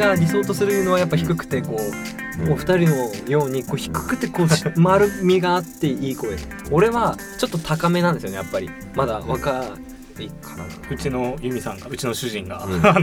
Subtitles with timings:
[0.00, 1.76] 俺が理想とするのはやっぱ低くてこ
[2.48, 6.38] う、お二人のようにこう低くてこうし丸みがあっていい声。
[6.70, 8.70] 俺はちょっと高めなんですよねやっぱり。
[8.94, 9.76] まだ若
[10.18, 10.64] いからな。
[10.90, 12.80] うちのユミさんがうちの主人が、うん。
[12.86, 13.02] あの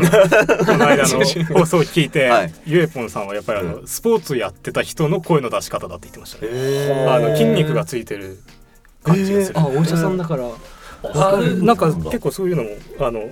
[0.65, 1.19] この間の
[1.53, 2.53] 放送を聞いて、はい。
[2.65, 8.39] ゆえぽんさんはやっぱりあの、スポーツやってた人の声の出し方だって言ってましたね、へあの筋肉がついてる
[9.03, 10.45] 感じがする、あお医者さんだから。
[10.45, 10.47] あ
[11.63, 12.69] なんか結構そういうのも
[12.99, 13.31] あのうん。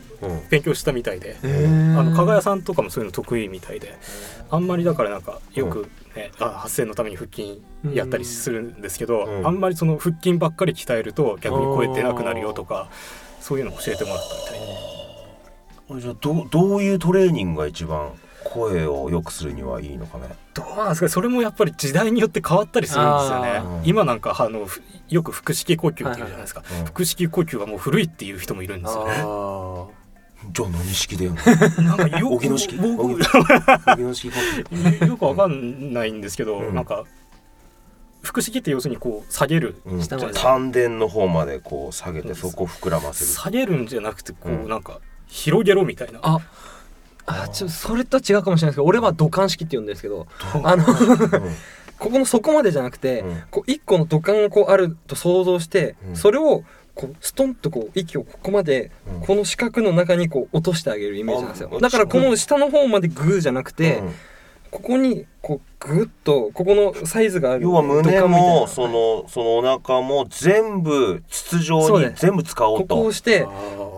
[0.50, 1.48] 勉強したみたいで、あ
[2.04, 3.98] の加賀谷さんとかもそういうの得意みたいで。
[4.52, 7.62] あんまりだからなんかよく、ねあ発声のために腹筋
[7.94, 9.48] やったりするんですけど、うん。
[9.48, 12.90] あんまりその腹筋ばっかり鍛えると逆に声出なくなるよとか
[13.42, 14.60] そういうのを教えてもらったみたい
[15.98, 16.02] で。
[16.02, 18.12] じゃあどうどういうトレーニングが一番
[18.56, 20.30] 声を良くするにはいいのかね。
[20.54, 23.50] どうなんですかそれもやっぱり時代によって変わったりするんですよね。
[23.50, 26.82] あー今なんかあのふよく腹式呼吸っていうじゃないですか、はいはい。
[26.82, 29.14] うん腹式呼吸はもう古いっていう人もいるんですよね。
[29.18, 29.86] あ
[30.52, 31.42] じゃあ何式でやんの
[31.98, 32.76] なんかよ荻野式。
[35.08, 36.76] よくわかんないんですけど、うん。
[36.76, 37.04] なんか
[38.24, 40.02] 腹式って要するにこう下げる、うん。
[40.34, 43.32] 丹田の方までこう下げてそこ膨らませる。
[43.32, 44.70] 下げるんじゃなくてこう、うん。
[44.70, 46.20] なんか広げろみたいな。
[46.22, 46.40] あ
[47.26, 50.28] あちょそれとは違うかもしれないですけど俺は土管式って言うんですけど
[50.64, 50.86] あの
[51.98, 53.44] ここの底までじゃなくて、うん。
[53.50, 56.16] こう一個の土管がこうあると想像して、うん。
[56.16, 59.22] それをこうストンとこう息をここまで、うん。
[59.22, 61.70] この四角の中にこう落としてあげるイメージなんですよ。
[61.74, 64.14] あだからこの下の方までグーじゃなくて、うん
[64.76, 72.96] ここにこうグッとここのサイズがある要は胸もそのそのお腹も全部筒状に全部使おうこと。
[72.96, 73.48] こをして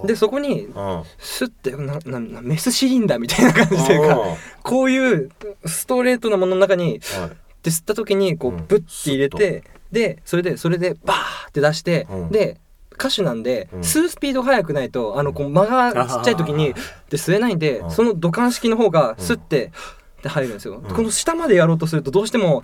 [0.05, 4.19] でそこにうんシュッてなななメスシリンダーみたいな感じというか
[4.61, 5.31] こういう
[5.65, 7.31] ストレートなものの中にうんはい。
[7.63, 8.65] で吸った時にこううん。
[8.67, 12.29] ブッて入れて、でそれでそれでバーって出して、うん。
[12.29, 12.59] で
[12.93, 13.79] 歌手なんで、うん。
[13.79, 16.79] 吸うスピード速くないとあのこう間がちっちゃい時にあ
[17.09, 17.91] で吸えないんで、うん。
[17.91, 19.71] その土管式の方が吸って、
[20.21, 20.81] で入るんですよ、ん。
[20.81, 22.63] この下までやろうとするとどうしても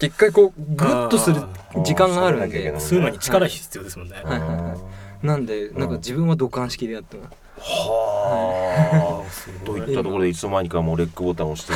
[0.00, 1.42] 一回こうグッとする
[1.84, 2.50] 時間があるんで。
[2.50, 4.76] そうなきゃいけない吸うのに力必要ですもんね、はいはいは
[5.22, 5.26] い。
[5.26, 9.64] なんでなんか自分は土管式でやってます、はあ。
[9.64, 11.66] といったところでいつの間にかもうレックボタンを押し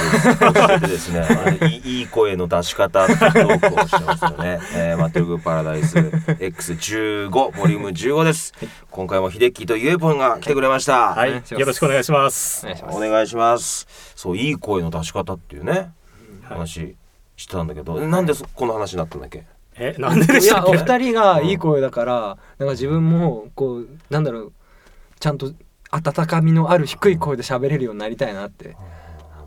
[0.80, 1.26] てです ね、
[1.68, 4.60] いいいい声の出し方っトークをしてますよね。
[4.74, 8.54] えー、マトゥーグパラダイス X15 ボリューム15です。
[8.90, 11.14] 今回も秀樹とゆえぽんが来てくれました。
[11.14, 13.86] はい、お願いよろしくお願いしますお願いしますお願いします。
[14.16, 15.90] そういい声の出し方っていうね、
[16.44, 16.96] 話
[17.36, 19.44] してたんだけど、なんでそこの話になったんだっけ？
[19.76, 20.70] えなんででいやしたっけ？
[20.70, 24.52] お二人がいい声だからなんか自分もこうなんだろう
[25.18, 25.52] ちゃんと
[25.92, 28.76] 温かみのある低い声で喋れるようになりたいなって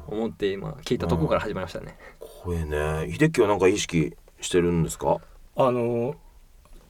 [0.07, 1.97] 思って今聞いたところから始まりましたね。
[2.43, 5.17] 声ね、秀樹はなんか意識してるんですか？
[5.55, 6.15] あの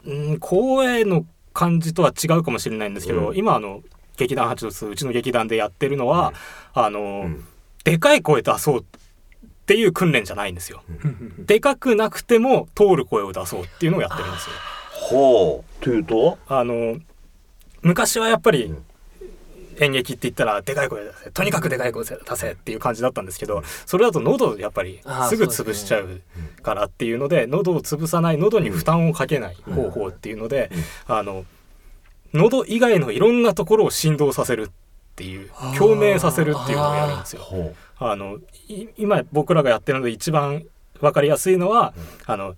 [0.06, 3.82] うん声の感じとは違うかもしれないんですけど、うん今あの
[4.18, 6.34] 劇団八度数うちの劇団でやってるのは、
[6.74, 7.48] あの、うん
[7.86, 8.84] でかい声出そうっ
[9.68, 10.82] ていう訓練じゃないんですよ。
[11.38, 14.56] でかくなくても通る声を出そうっていうのをやってるんですよ。
[14.92, 15.84] ほう。
[15.84, 16.40] というと？
[16.48, 16.98] あの
[17.84, 18.86] 昔はやっぱりうん
[19.80, 26.22] 演劇って言ったらでかい声出せとにかくでかい声出せっていう感じだったんですけどそれだと喉やっぱりすぐ潰しちゃう
[26.62, 30.72] からっていうので喉を潰さない喉に負担をかけない方法っていうので
[31.08, 31.46] あの
[32.34, 34.70] 喉以外のいろんなところを振動させるっ
[35.16, 37.44] ていう共鳴させるっていうのをやるんですよ。
[37.98, 40.66] あのい今僕らがやってるので一番
[41.00, 41.94] わかりやすいのは、
[42.26, 42.56] あの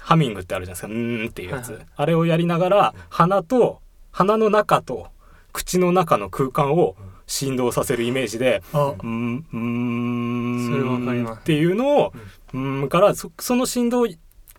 [0.00, 5.08] ハミングってあるじゃないですか「うーん」っていうやつ、あれをやりながら鼻と鼻の中と
[5.54, 6.94] 口の中の空間を
[7.26, 8.88] 振動させるイメージで「あ。
[8.88, 11.40] うーんうーん」それわかります。
[11.40, 12.12] っていうのを
[12.52, 14.06] 「うーん」からそその振動を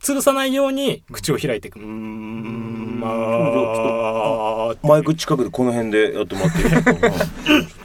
[0.01, 6.91] 潰さないように口を開いていく「うーん」まあマイク近くでこの辺でやってもらっていいですか？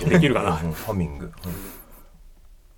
[0.09, 0.61] できるかな？
[0.65, 0.73] うん。
[0.73, 1.31] ハミング。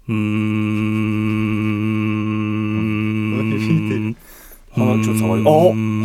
[0.09, 0.15] うー
[4.11, 4.17] ん。
[4.75, 5.45] 鼻ちょっと触り。
[5.47, 5.51] あ、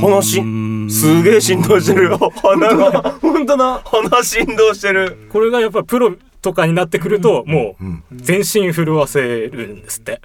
[0.10, 0.42] 鼻し。
[0.42, 2.18] ん、すげえ振動してるよ。
[2.42, 3.18] 鼻が。
[3.22, 3.82] 本当だ。
[3.86, 5.28] 鼻振動してる。
[5.32, 8.04] これがやっぱプロとかになってくるともううん。
[8.12, 10.22] 全身震わせるんですって。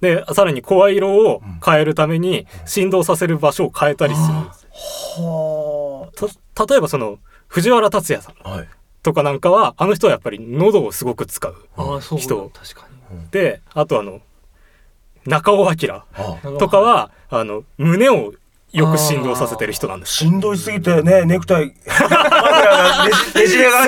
[0.00, 4.66] でさらに声色を変えるために振動させる場所を変えたりするんです
[6.68, 7.18] 例えばその
[7.48, 8.34] 藤原竜也さん。
[9.02, 12.50] とかなんかはあの人はやっぱり喉をすごく使うあそう人
[13.30, 14.20] であとあの
[15.26, 16.02] 中尾明
[16.58, 18.32] とかはあの胸を
[18.74, 20.14] よく振動させてる人なんです。
[20.14, 21.74] しんどいすぎてね、ネクタイ、 ね
[23.46, 23.86] じれが、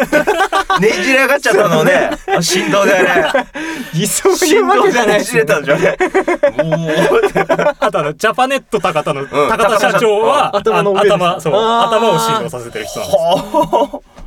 [0.79, 3.27] ねじれ上がっちゃったのをね、あ振動でね、
[3.93, 5.97] いそういうわけじゃないねじれたんじゃね。
[6.63, 6.89] も
[7.81, 9.27] あとあのジャパネット高田のん。
[9.27, 13.19] 高田社長は、高田社頭の頭そう頭を振動させてる人なんです。
[13.19, 13.21] う、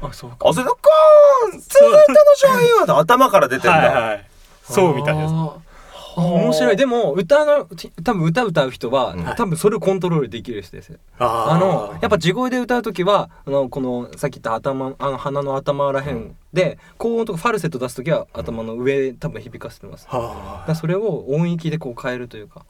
[0.09, 0.13] あ。
[0.13, 0.49] そうか。
[0.49, 0.67] ん、続
[1.55, 3.77] いての商品は頭から出てんだ。
[3.77, 4.25] はいはい。
[4.69, 5.31] そうみたいです。
[5.31, 5.49] あー。
[5.51, 5.68] あ
[6.19, 6.75] 面白い。
[6.75, 7.67] でも歌の
[8.03, 9.25] 多分歌歌う人は、うん。
[9.35, 20.07] 多分それをコントロールできる人ですよああのやっぱ地声で歌う時はあのこのさっき言った頭あの鼻の頭らへんで、高音とかファルセット出す時は頭の上多分響かせてます、
[20.67, 22.65] だそれを音域でこう変えるというか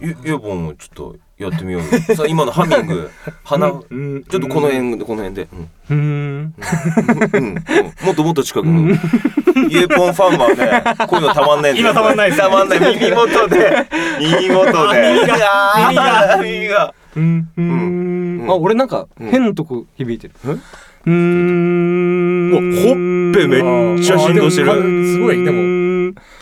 [0.00, 3.10] ゆゆうぼんもちょっとやってみようよさあ今のハミング
[3.44, 4.18] 鼻ちょうん。
[4.18, 5.48] っとこの辺でこの辺で、
[5.88, 6.54] うん。
[6.54, 7.54] うーん。
[8.04, 8.90] もっともっと近くの。
[9.68, 12.80] イエポンファンはねこういうのたまんないんだよ今たまんないたまんない。
[12.80, 13.86] 耳元で。
[14.20, 15.12] 耳元で。
[15.14, 15.86] 耳が。
[15.88, 16.38] 耳が。
[16.42, 16.94] 耳が。
[17.16, 17.48] うん。
[17.56, 18.46] ううん。
[18.46, 18.50] ん。
[18.50, 20.34] あ俺なんかうん変なとこ響いてる。
[20.44, 24.72] えうーんほっぺめっちゃ振動してる。
[25.06, 25.85] すごいでもも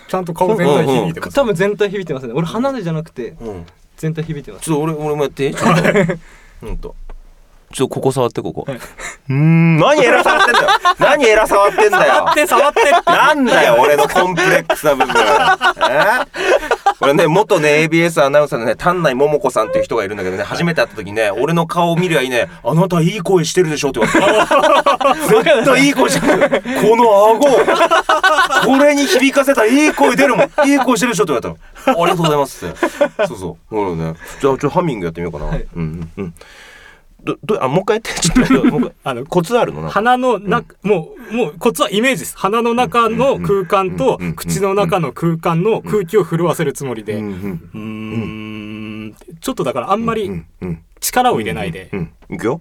[0.09, 2.33] ちゃんと顔全体響いてます、多分全体響いてますね。
[2.35, 3.67] 俺鼻でじゃなくてうん。
[3.97, 4.65] 全体響いてます。
[4.65, 5.83] ちょっと俺俺もやってちょっと。
[6.61, 6.95] ほんと
[7.73, 8.77] ちょっとここ触ってここ、はい。
[8.77, 9.79] うーん。
[9.79, 10.69] 何偉触ってんだよ。
[10.99, 12.15] 何偉触ってんだよ。
[12.15, 13.11] 触って触ってって。
[13.11, 15.15] なんだよ俺のコンプレックスな部分。
[15.17, 16.25] え？
[16.99, 26.62] これね元ね ABS アナウンサーのね丹内桃子さんっていう人がいるんだけどね初めて会った時ね俺の顔を見りゃいいね「あなたいい声してるでしょ」って言われた絶対いい声してる。
[26.88, 27.41] この顎
[28.64, 30.69] これに響かせたらいい声出るもん。
[30.69, 31.49] いい声してるでしょって言われた
[31.93, 32.02] の。
[32.02, 33.26] ありがとうございますって。
[33.26, 33.75] そうそう。
[33.75, 35.67] ほらねじゃあちょっとハミングやってみようかな、はい。
[35.75, 36.35] うんうんうん
[37.25, 39.88] どどあもう一回やってちょっと あのコツあるの？
[39.88, 42.37] 鼻の中、もうもうコツはイメージです。
[42.37, 44.26] 鼻の中の空間とうん。
[44.29, 44.35] うん。
[44.35, 47.15] 口の中の空間の空気を震わせるつもりで。
[47.15, 49.15] ううん。
[49.41, 50.47] ちょっとだからあんまりうん。
[50.61, 50.79] うん。
[51.00, 51.91] 力を入れないで。
[51.93, 52.61] うん、いくよ。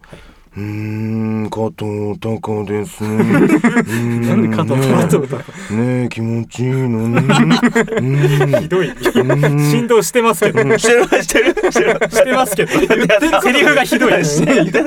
[0.56, 3.04] うーん、加藤隆です。
[3.04, 7.24] な なんで加藤隆ねえ、気持ちいいのね。
[7.98, 8.94] うんひどい。
[9.72, 10.62] 振動してますけど。
[10.62, 10.80] うん。
[10.80, 12.10] してるしてるしてる。
[12.10, 12.72] してますけど。
[12.72, 14.22] セリフがひどい。
[14.22, 14.24] っ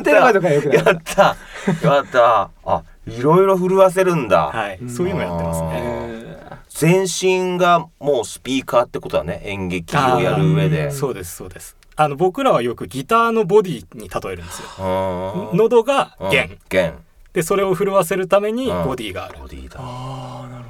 [0.02, 0.76] てる前とかよくない。
[0.76, 1.36] やった。
[1.82, 4.50] やったあ、いろいろ震わせるんだ。
[4.52, 4.78] はい。
[4.88, 5.70] そういうのやってますね。
[5.74, 6.26] え
[6.68, 9.40] 全身がもうスピーカーってことだね。
[9.44, 10.90] 演劇をやる上で。
[10.90, 15.50] そうですそうですあの僕らはよくギターのボディに例えるんですよ。
[15.54, 16.94] 喉がうん弦弦。
[17.32, 18.84] でそれを震わせるためにうん。
[18.84, 19.38] ボディがある。
[19.38, 19.76] ボディだ。
[19.80, 20.64] ああなる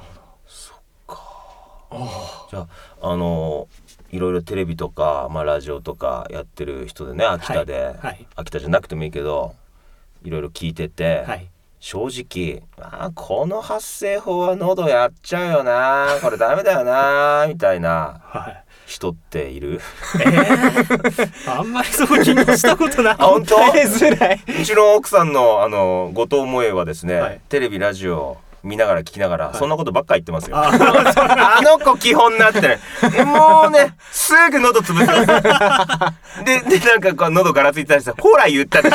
[2.51, 2.69] じゃあ
[3.01, 3.69] あの
[4.11, 8.27] いろいろテレビとか、まあ、ラジオとかやってる人でね秋田で、はい。
[8.37, 9.55] 秋田じゃなくてもいいけど
[10.23, 11.49] いろいろ聞いてて、はい
[11.89, 19.81] 正直あーこの発声法は喉やっちゃうよなこれダメだよな みたいなはい人っている？
[20.21, 23.55] えー、 あんまりそう気にしたことなくあ本当？
[23.57, 30.57] づらいうちの奥さんのあの後藤萌はですね、はいテレビラジオ見ながら聞きながら、いそんなことばっか言ってますよ。
[30.57, 30.71] あ
[31.59, 32.81] あの子基本なってね。
[33.25, 35.07] もうね、すぐ喉潰す。
[36.45, 38.89] で、で、なんかこう喉ガラついたりして、ほら言ったって。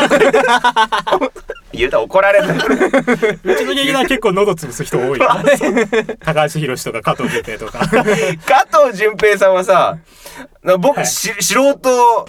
[1.74, 2.48] 言ったら怒られる。
[3.44, 5.20] うちの劇団結構喉潰す人多い
[6.24, 9.98] 高橋宏とか加藤哲平とか 加藤純平さんはさ、
[10.64, 12.28] な僕、はいし素人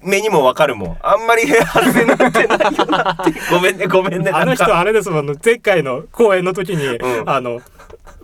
[0.00, 0.96] 目にもわかるもん。
[1.02, 3.32] あんまり外れになってないよなって。
[3.50, 4.30] ごめんね、ごめんね。
[4.32, 7.60] あの人あれですもん前回の公演の時に、うんあの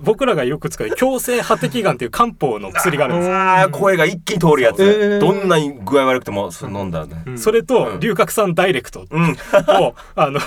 [0.00, 3.28] 僕らがよく使う強制破滴丸っていう漢方の薬があるんです。
[3.28, 5.20] よあー声が一気に通るやつ、えー。
[5.20, 7.06] どんなに具合悪くても飲んだ。
[7.36, 8.00] それとうん。
[8.00, 9.36] 龍角散ダイレクトうん。
[9.81, 10.40] をあの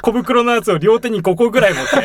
[0.00, 1.96] 小袋のやつを両手に5個ぐらい持って。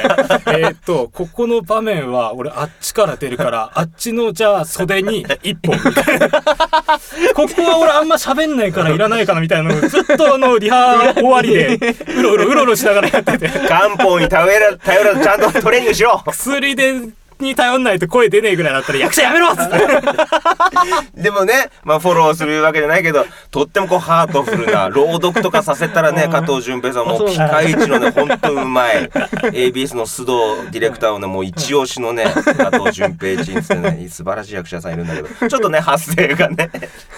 [0.59, 5.77] えーっとここの場面は俺あっちから出るからあっちのじゃあ袖に1本。
[5.83, 6.29] みたいな
[7.33, 11.79] ここは俺あんま喋んないからいらないかなみたいなのをずっとあのリハ終わりで
[12.17, 13.49] うろうろうろうろしながらやってて。
[13.67, 17.01] 漢方に頼ら頼らずちゃんとトレーニングしろ薬で
[17.43, 19.77] に頼んないと声出ねえぐらいだったら役者やめろっつって。
[21.21, 29.09] でもね、まあフォローするわけじゃないけど、とってもこうハートフルな、朗読とかさせたらね、加藤純平さんもうピカイチのね、ほんとうまい。
[29.53, 36.69] ABS の須藤ディレクターのね、もう一押しのね、加藤純平ちんつってね、素晴らしい役者さんいるんだけど、ちょっとね、発声がね、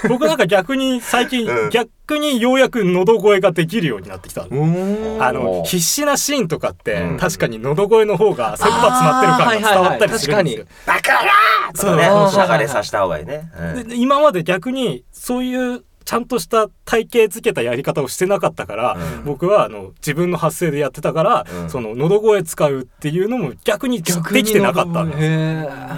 [0.08, 1.70] 僕なんか逆に最近、うん。
[1.70, 4.44] 逆にようやく喉声ができるようになってきた。
[4.44, 7.18] あの必死なシーンとかって、うん。
[7.18, 10.66] 確かに喉声の方が切羽詰まってる感が伝わったりするんですよ。
[10.86, 12.32] だからとかね、そう。
[12.32, 13.52] しゃがれさせた方がいいね。
[13.58, 13.88] うん。
[13.90, 19.26] で今まで逆にそういうちゃんとした体系づけたやり方をしてなかったから、うん。
[19.26, 21.70] 僕はあの自分の発声でやってたから、うん。
[21.70, 24.12] その喉声使うっていうのも逆にで
[24.44, 25.16] きてなかったんで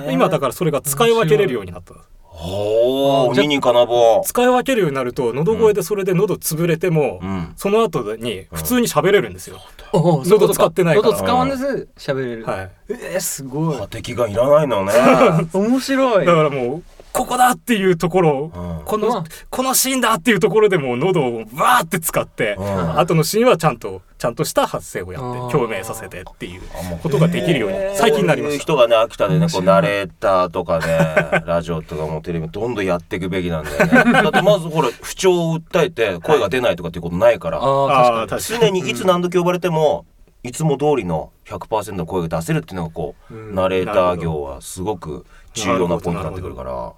[0.08, 1.94] す今だからそれが使い分けれるようになった
[2.42, 4.24] ほー、じゃ二人金棒。
[4.26, 7.54] 使い分けるようになると喉声でそれで喉潰れても、うん。
[7.56, 9.60] その後に普通に喋れるんですよ、
[9.94, 11.08] お喉使ってないから。
[11.10, 12.46] 喉使わんず喋れる。
[12.46, 12.72] はい。
[12.90, 13.78] えーすごい。
[13.78, 14.94] 破敵がいらないのね。
[15.54, 16.26] 面白い。
[16.26, 18.86] だからもうここだっていうところうん。
[18.86, 23.00] この、まあこのシーンだっていうところでもう喉をバーって使って、うん。
[23.00, 28.52] 後のシーンはちゃんとちゃんとした発声をやって共鳴させてっていうあもうことができるように最近になりました。
[28.52, 34.14] こういう人がね秋田でねこうナレーターとかね ラジオとかもテレビもどんどんやっていくべきなんだよね。
[34.22, 38.80] だってまずほら不調を訴えて声が出ないとかっていうことないから、あああー確か確かに。
[38.82, 40.06] 常にいつ何時呼ばれても
[40.44, 43.56] いつも通りの100%の声が出せるっていうのがこう、うん。
[43.56, 46.72] ナレーター業はすごく重要なポイントになってくるから。
[46.74, 46.92] うん。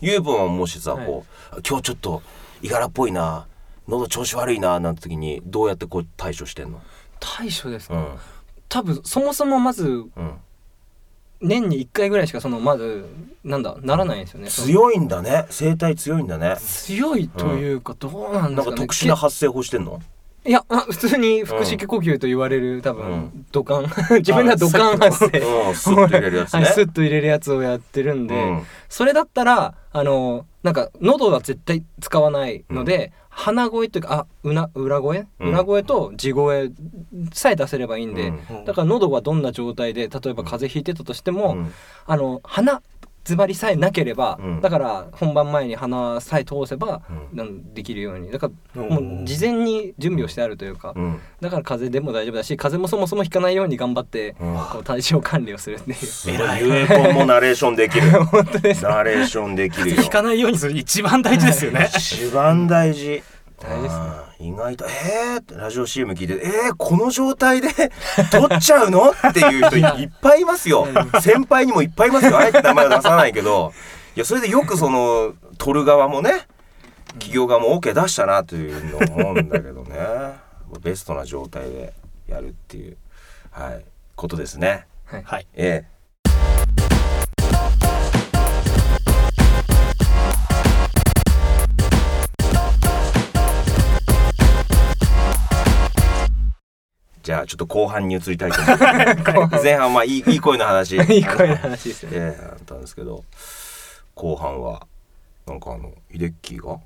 [0.00, 1.06] ゆうぶんはもしさ、はい。
[1.06, 2.22] こう今日ちょっと
[2.62, 3.46] いがらっぽいな
[3.88, 6.80] 喉調子悪いななんて時にどうやってこう対処してんの？
[7.18, 8.18] 対処ですか、うん。
[8.68, 10.08] 多分そもそもまずうん。
[11.40, 13.06] 年に1回ぐらいしかそのまず
[13.44, 14.48] なんだならないんですよね。
[14.48, 15.46] 強いんだね。
[15.50, 16.56] 声帯強いんだね。
[16.58, 18.54] 強いというかどうなんですかね。
[18.56, 20.02] なんか特殊な発声法してんの？
[20.46, 23.82] いやあ普通に腹式呼吸と言われる多う分土管。
[24.18, 25.40] 自分では土管発声。
[25.40, 25.70] う。
[25.70, 26.60] んスッと入れるやつね。
[26.62, 28.62] はい、スッと入れるやつをやってるんで、うん。
[28.88, 35.48] それだったらあのなんか喉は絶対使わないので、鼻声というかあうな裏声、うん。
[35.50, 36.70] 裏声と地声
[37.32, 38.64] さえ出せればいいんで、うん。
[38.64, 41.72] だから喉がどんな状態で例えば風邪ひいてたとしても、うん。
[42.06, 42.80] あの鼻
[43.28, 44.60] 詰まりさえなければ、うん。
[44.60, 47.36] だから本番前に鼻さえ通せば、うん。
[47.36, 48.30] なんできるように。
[48.30, 48.88] だからうん。
[48.88, 51.20] もう事前に準備をしてあるというか、うん。
[51.40, 54.56] だから風邪でも大丈夫だし風邪もそもそもひかないように頑張って、うん。
[54.56, 55.96] こう体調管理をするっていう。
[55.96, 56.38] すごい。
[56.60, 58.10] ゆえぽんもナレーションできる。
[58.24, 58.84] 本当です。
[58.84, 60.02] ナレーションできるよ。
[60.02, 61.88] 引かないようにする一番大事ですよね。
[61.94, 63.22] 一番大事。
[63.60, 67.68] 大事ですね意外とえーってラジオ CM 聞いてえー、この状態で
[68.30, 69.10] 撮っちゃうの？
[69.10, 70.86] っていう人いいっぱいいますよ。
[71.20, 72.38] 先輩にもいっぱいいますよ。
[72.38, 73.72] あえて名前は出さないけど。
[74.14, 76.46] いやそれでよくその撮る側もね
[77.14, 79.96] 企業側も OK 出したなというのを思うんだけどね。
[80.82, 81.94] ベストな状態で
[82.28, 82.96] やるっていう
[83.50, 84.86] はいことですね。
[85.06, 85.22] はい。
[85.24, 85.46] はい。
[85.54, 85.97] ええ
[97.28, 102.16] じゃあちょっと後半に移りたいと思います 前半はまあいいいい声の話いい声の話ですよね。
[102.18, 103.22] ええあったんですけど
[104.14, 104.86] 後半は
[105.46, 106.80] なんかあのヒデッキーが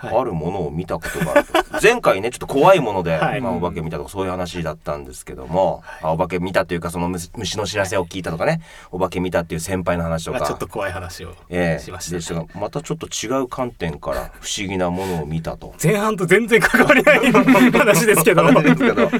[0.00, 0.16] はい。
[0.16, 1.52] あるものを見たことがあると、
[1.82, 3.40] 前回ねちょっと怖いもので、はい。
[3.40, 11.84] まあ、お化け見たとかそういう話だったんですけども、あお化け見たというかその虫虫の知らせを聞いたとかね、お化け見たっていう先輩の話とか、まあちょっと怖い話をええ。
[11.84, 15.74] しましたでしたがまたちょっと違う観点から不思議なものを見たと。
[15.82, 18.44] 前半と全然関わりない話ですけど。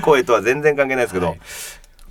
[0.02, 1.40] 声とは全然関係ないですけど、はい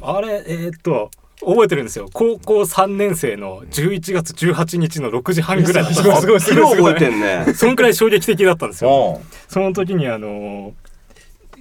[0.02, 1.12] あれえーっと
[1.42, 2.10] 覚えてるんですよ。
[2.12, 6.40] 高校3年生の11月18日の6時半ぐらいだったんですよ。
[6.40, 7.54] すごい覚えてんね。
[7.54, 9.22] そんくらい衝撃的だったんですよ。
[9.48, 10.74] その時にあの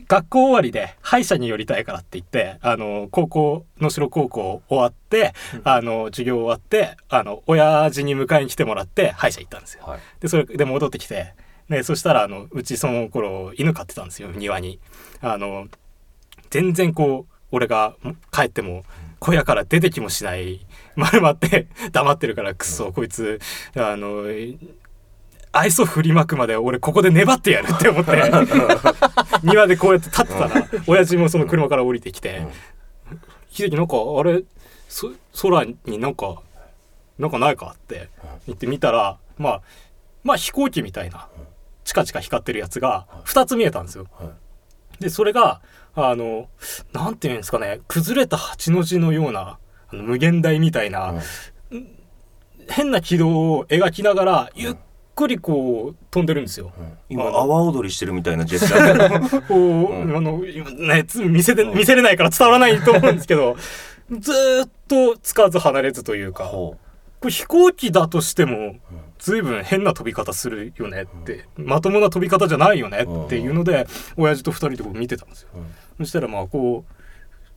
[0.08, 9.85] 学校終わりで歯医者に寄りたいからって言ってあの高校能代高校終わってあの授業終わってあの親父に迎えに来てもらって歯医者行ったんですよ。
[9.87, 10.00] はい。
[10.20, 11.35] でそれで戻ってきて
[11.68, 14.80] でそしたらあのうちその頃犬飼ってたんですよ庭に。
[15.20, 15.68] あの
[16.50, 17.94] 全然こう俺が
[18.32, 18.85] 帰っても
[19.20, 20.66] 小屋から出てきもしない。
[20.96, 23.40] 丸まって黙ってるからくっそこいつ
[23.76, 24.25] あの
[25.52, 28.12] 愛想振りまくまで俺ここで粘ってやるって思って。
[29.42, 32.46] 庭でこうやって立ってたら親父もその車から降りてきて
[33.50, 34.42] 「秀樹なんかあれ
[34.88, 35.10] そ
[35.40, 36.42] 空になんか
[37.18, 38.08] なんかないか?」って
[38.46, 39.62] 言ってみたらまあ
[40.25, 41.28] まあ飛行機みたいな
[41.84, 44.06] チカチカ光ってるやつが2つ見えたんですよ。
[45.00, 45.60] でそれが
[46.06, 46.48] あの
[46.92, 51.14] なんていうんですかね崩れた八の字のようなあの無限大みたいな、
[52.68, 54.76] 変な軌道を描きながらゆっ
[55.14, 56.72] くりこう飛んでるんですよ。
[57.08, 59.40] 今阿波踊りしてるみたいなジェスチャー。
[59.48, 63.56] こう、あの今ねつ見せて見せれないから伝わらないと思うんですけど
[64.10, 66.76] ずーっとつかず離れずというかこ
[67.20, 68.76] ほれ飛行機だとしても
[69.18, 75.48] 随分変な飛び方するよねってまともな飛び方じゃないよねっていうので親父と二人でこう見てたんですよ。
[75.98, 76.94] そしたらまあこう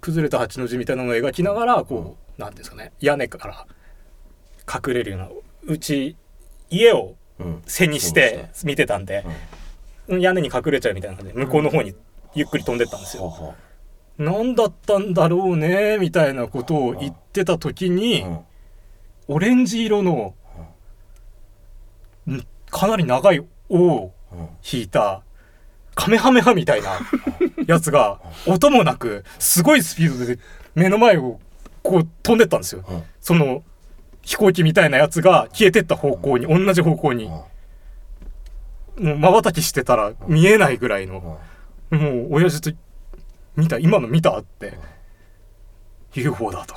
[0.02, 3.68] 崩れた八の字みたいなのを描きながらこう、なんですかね屋根から
[4.68, 5.30] 隠れるような
[5.68, 6.16] うち
[6.70, 7.62] 家をううん。
[7.66, 9.26] 背にして見てたんで、
[10.08, 11.96] 屋根に隠れちゃうみたいな感じで向こうの方に
[12.36, 13.30] ゆっくり飛んでったんですよ。
[13.30, 13.54] ほうほ
[14.18, 18.40] 何だったんだろうねみたいなことを言ってた時に、ううん。
[19.28, 20.34] オレンジ色の、ん
[22.70, 25.24] かなり長い尾をうん引いた
[25.96, 27.00] カメハメハみたいな
[27.68, 30.40] やつが音もなくすごいスピードで
[30.74, 31.40] 目の前を
[31.84, 32.84] こう飛んでったんですよ。
[32.88, 33.04] うん。
[33.20, 33.64] その
[34.22, 37.30] 飛行機みたいなやつが消えてった方向に同じ方向に。
[38.98, 41.40] もう瞬きしてたら見えないぐらいの
[41.90, 42.78] もう親父と
[43.56, 44.78] 見た今の見たって
[46.14, 46.76] UFO だと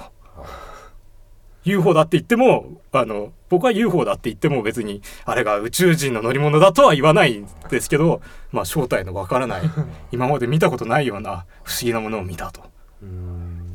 [1.64, 8.20] UFO だって言ってもあの僕は UFO だって言っても別にあれが宇宙人の乗り物だとは言わないんですけど、
[8.52, 9.62] まあ、正体のわからない
[10.12, 12.62] 今まで見たことないような不思議なものを見たと。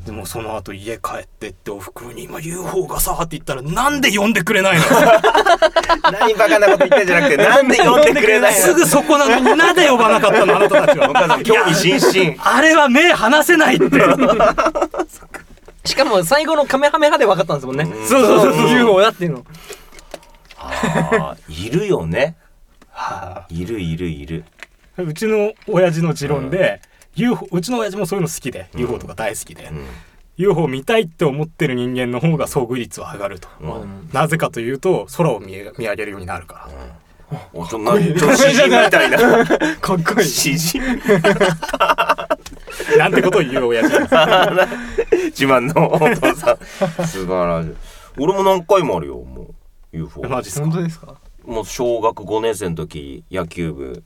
[0.04, 4.82] でもその後家帰ってっておふくろに「今 UFO がさ」って言ったら「なんで呼んでくれないの?
[6.10, 8.58] 何バカなこと言ってんじゃなくてなんで呼んでくれないの？
[8.58, 10.56] すぐそこなのになんで呼ばなかったの？
[10.56, 13.84] あなたたちお母さはん興味津々あれは目離せないって
[15.90, 17.84] しかも最後のカメハメハで分かったんですもんね。
[17.84, 18.06] うん。
[18.06, 18.70] そうそうそう。
[18.70, 19.44] UFO だっていうの。
[20.56, 22.36] あーいるよね。
[22.90, 23.64] はい。
[23.64, 24.44] るいるいる。
[24.96, 26.80] あうちの親父の持論で、
[27.16, 29.86] UFO うちの親父もそういうの好きで、UFO とか大好きで、うん。
[30.36, 34.08] UFO 見たいって思ってる人間の方が遭遇率は上がると、うん。
[34.12, 36.68] なぜかというと空を見上げるようになるか
[37.32, 39.18] ら、おちょなちょ詩人みたいな。
[39.80, 40.28] かっこいい。
[40.28, 40.80] 詩人
[42.98, 43.92] なんてことを言う親父。
[45.30, 47.06] 自慢のお父さん。
[47.06, 47.74] 素晴らしい。
[48.18, 49.42] 俺も何回もあるよも
[49.92, 50.54] う UFO マジで
[50.90, 51.14] すか？
[51.44, 54.02] もう小学5年生の時野球部。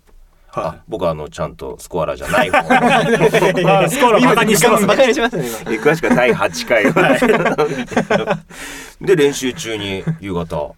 [0.87, 2.63] 僕はあのちゃんとスコアラーじゃない方。
[3.91, 5.83] スコアラバカにしてますバねカにしますね今。
[5.83, 6.85] 詳しくは第8回
[9.01, 10.73] で練習中に夕方、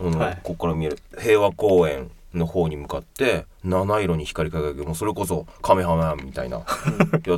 [0.00, 0.38] うんはい。
[0.42, 4.84] ここから見える平和公園の方に向かって七色に光り輝く。
[4.84, 6.58] もうそれこそカメハメハみたいな。
[6.58, 6.64] や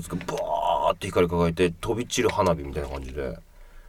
[0.00, 3.38] つがバーって光り輝いて飛び散る花火みたいな感じで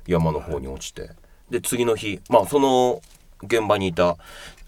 [0.08, 1.12] 山の方に落ちて。
[1.50, 3.02] で次の日まあその
[3.44, 4.18] 現場にいた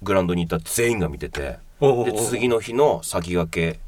[0.02, 3.80] グラウンドにいた全員が見ててで次の日の先駆け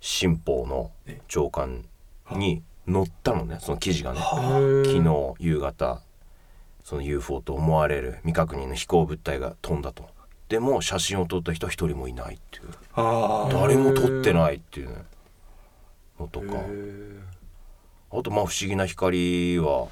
[0.00, 0.90] 新報の
[1.28, 1.84] 朝刊
[2.32, 4.20] に載ったのねその記事がね。
[4.20, 6.00] 昨日夕方
[6.84, 10.08] その UFO と思われる未確認の飛行物体が飛んだと
[10.48, 12.68] でも写真を撮った人は一人もいないっていう。
[12.94, 13.60] あー。
[13.60, 15.04] 誰も撮ってないっていうね
[16.20, 16.46] のとか。
[18.12, 19.88] あとまあ不思議な光は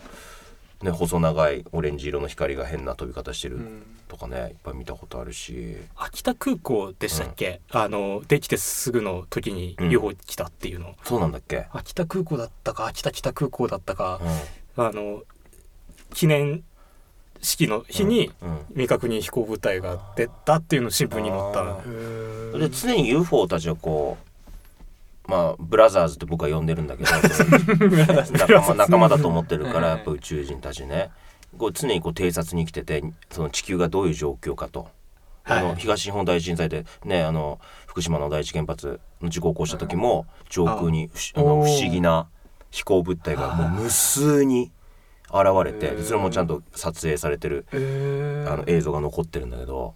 [0.82, 3.58] ね細長いオレンジ色の光が変な飛び方してる
[4.06, 5.76] とかねいっぱい見たことあるし。
[5.96, 9.90] 秋田空港でしたっけ、あのできてすぐの時にうん。
[9.90, 14.20] UFO 来たっていうの、そうなんだっけ、秋田空港だったか秋田北空港だったか。
[14.76, 15.24] う、あの
[16.14, 16.62] 記念
[17.44, 18.30] 式の日に
[18.70, 24.16] 未確認飛行物体が出たっていうのを新聞に載ったで常に UFO たちはこ
[25.26, 27.10] うまあブラザーズって僕は呼んでるんだけど
[28.32, 31.10] 仲間仲間だと思ってるからやっぱ宇宙人たちね。
[31.56, 34.88] こう常にこう偵察に来ててその地球がどういう状況かと。
[35.46, 42.28] あのはい東日本大震災でねあの福島の第一原発の事故を起こした時も上空に不思あの不思議な
[42.70, 44.72] 飛行物体がもう無数に
[45.32, 47.76] 現れてでそれもちゃんと撮影されてるあ
[48.56, 49.94] の映像が残ってるんだけど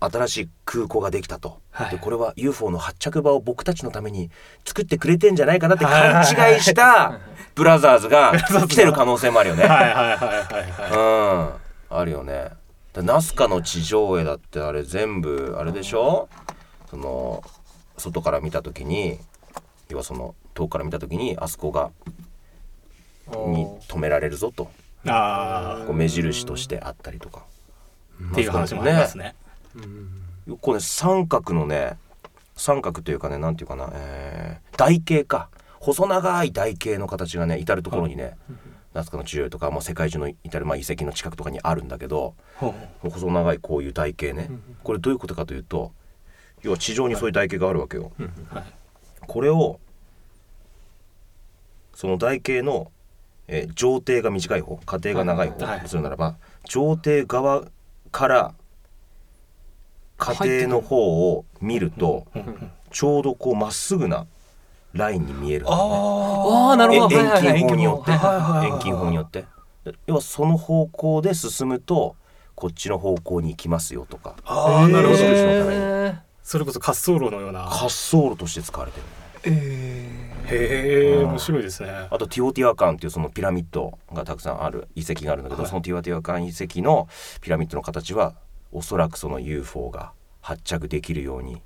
[0.00, 1.90] 新しい空港ができたと、はい。
[1.92, 4.28] でこれは UFO の発着場を僕たちのために
[4.66, 7.20] 作ってくれてんじゃないかなって勘違いした
[7.54, 8.32] ブラザーズが
[8.68, 9.64] 来てる可能性もあるよね。
[9.68, 11.58] あ
[12.04, 12.50] るよね。
[12.94, 16.28] でナスカの地上絵だってあれ全部あれでしょ？
[16.90, 17.42] その
[17.96, 19.20] 外から見た時に
[19.88, 21.90] 要はその遠くから見た時にあそこが
[23.48, 24.70] に止められるぞと。
[25.04, 27.44] いあこう目印としてあったりとか。
[28.20, 29.34] ーっていう話もありますね。
[30.60, 31.96] これね三角のね
[32.54, 35.48] 三角というかねなんていうかな、えー台形か。
[35.78, 38.36] 細長い台形の形がね至る所にね、
[38.92, 43.08] ナスカの地上絵とかもう世界中の至る、まあ、遺跡の近くとかにあるんだけどほう。
[43.08, 44.50] 細長いこういう台形ね、
[44.84, 45.92] これどういうことかというと
[46.62, 48.12] 要は地上にそういう台形があるわけよ。
[48.50, 48.64] はい。
[49.26, 49.80] これを
[51.94, 52.90] その台形の、
[53.52, 55.80] えー上底が短い方下底が長い方はい。
[55.80, 57.64] とするならば上底側
[58.12, 58.54] から
[60.16, 62.26] 下底の方を見ると
[62.92, 64.26] ちょうどこうまっすぐな
[64.92, 65.70] ラインに見えるね。
[65.72, 67.16] ああなるほど。
[67.16, 67.60] えはいはいはい。
[67.60, 68.10] 遠近法によって。
[68.10, 69.44] はいはいはい遠近法によって。
[69.84, 72.16] で要はその方向で進むと
[72.54, 74.36] こっちの方向に行きますよとか。
[74.44, 75.18] ああなるほど。
[76.42, 77.60] それこそ滑走路のような。
[77.60, 79.06] 滑走路として使われてる
[80.50, 81.90] へえ面白いですね。
[82.10, 85.70] あとティオティワカンっていうそのピラミッドがたくさんある遺跡があるんだけど、はい。
[85.70, 87.08] そのティオティワカン遺跡の
[87.40, 88.34] ピラミッドの形は
[88.72, 91.60] おそらくその UFO が発着できるように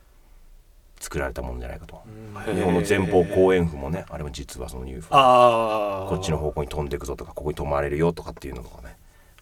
[1.00, 2.02] 作られたものじゃないかと。
[2.46, 8.96] 日本の前方後円墳もねあれも実はその UFO こっちの方向に飛んでいくぞとかここに止まれるよとかっていうのがね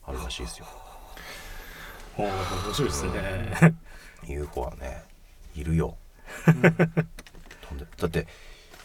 [0.04, 0.66] あるらしいですよ。
[2.18, 2.28] 面
[2.74, 3.74] 白いですね。
[4.26, 5.04] UFO はね
[5.54, 5.96] いるよ。
[6.44, 6.62] 飛ん
[7.78, 8.26] でだって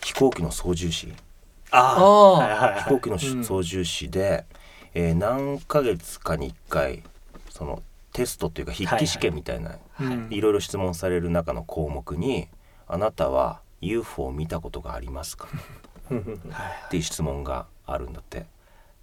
[0.08, 1.12] 飛行機の操縦士。
[1.72, 4.46] ああ飛行機の操縦士で、
[4.94, 7.04] えー何ヶ月かに1回
[7.50, 10.28] そのテストというか筆記試験みたいな、うん。
[10.32, 12.48] いろいろ質問される中の項目に
[12.88, 15.50] 「あなたは UFO を見たことがありますか?」
[16.88, 18.46] っていう質問があるんだって。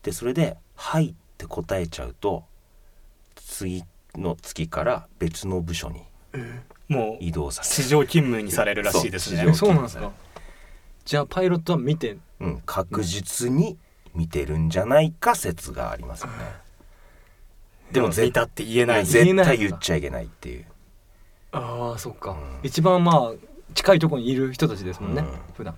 [0.03, 2.45] でそれで「はい」って答えちゃうと
[3.37, 6.03] 次の月から別の部署に
[6.89, 9.53] もう移動させ地上勤務にされるらしいですね。
[9.53, 10.11] そうなんですか？
[11.05, 13.79] じゃあパイロットは見てうん、確実に
[14.15, 16.35] 見てるんじゃないか説がありますよね。
[17.93, 19.07] でも見たって言えない。
[19.07, 20.67] 絶対言っちゃいけないっていう。
[21.53, 22.37] ああそっか、うん。
[22.63, 23.33] 一番まあ
[23.75, 25.29] 近いところにいる人たちですもんね、うん。
[25.55, 25.75] 普段。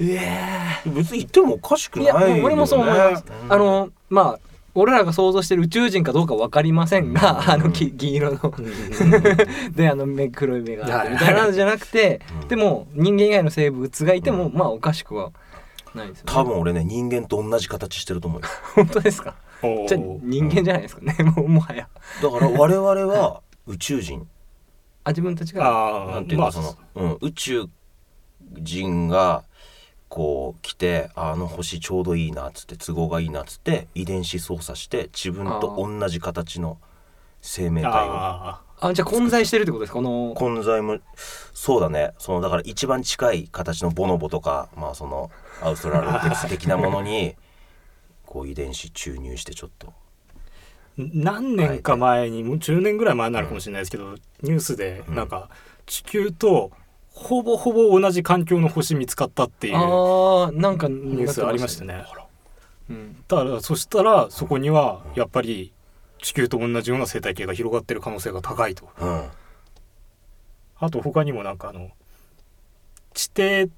[0.00, 2.34] え別に言ってもおかしくえないよ、ね。
[2.34, 3.52] いや俺もそう思います、うん。
[3.52, 7.50] あのまあ俺らが想像してる宇宙人かどうか分かりませんが、うん。
[7.50, 8.54] あのき銀色の。
[9.72, 12.48] であの目黒い目があってみたいなのじゃなくて、うん。
[12.48, 14.54] でも人間以外の生物がいても、うん。
[14.54, 15.32] まあおかしくは
[15.94, 16.32] ないですよね。
[16.32, 18.48] 多分俺ね人間と同じ形してると思うよ。
[18.74, 19.34] 本当ですか？
[19.62, 21.88] じゃあ人間じゃないですかね、もうもはや。
[22.22, 24.28] だから我々は宇宙人。
[25.04, 26.10] あ自分たちが？
[26.12, 27.64] なんていうかその、うん、宇宙
[28.52, 29.44] 人が
[30.08, 36.78] こう来てああの星ちょうどいいなっつって都合がいいなっつって遺伝子操作して自分と同じ形の
[37.40, 38.12] 生命体を。
[38.12, 39.94] ああじゃあ混在してるってことですか？
[39.94, 40.34] この。
[40.36, 40.98] 混在も
[41.54, 42.12] そうだね。
[42.18, 45.30] そのだから一番近い形のボノボとかまあその
[45.62, 47.34] アウストラロペス的なものに
[48.26, 49.88] こう遺伝子注入してちょっと。
[50.98, 55.50] ー何年か前にもう10年ぐらい前になるかもしれないですけど、ニュースでなんか
[55.84, 56.70] 地球と
[57.16, 62.04] ほぼほぼ同じ環境の星見つかったっていうああなんかニニュースありましたね。
[62.90, 65.72] うん、だからそしたらそこにはやっぱり
[66.22, 68.88] 地球と同じような生態系が広がってる可能性が高いと。
[69.00, 69.24] うん
[70.78, 71.90] あと他にもなんかあの
[73.14, 73.72] 地底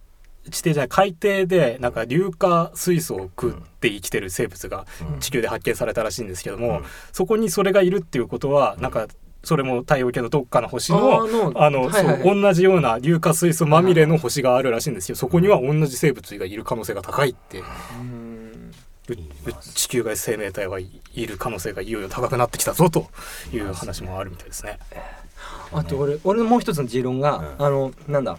[0.51, 9.07] 地底じゃない海底でなんか硫化水素を食って生きてる生物がうん地球で発見されたらしいんですけども、うんそこにそれがいるっていうことはなんか
[9.45, 11.25] それも太陽系のどっかの星の
[11.55, 12.23] あのはいはいはい。
[12.23, 17.63] そう同じような硫化水素まみれの星があるらしいんですけどそこには同じ生物がいる可能性が高いって、
[19.75, 23.07] 地球外生命体がいいる可能性がいよいよ高くなってきたぞと
[23.53, 24.79] いう話もあるみたいですね。
[25.73, 27.67] あと俺俺のもう一つの持論が、うん。
[27.67, 28.39] あのなんだ。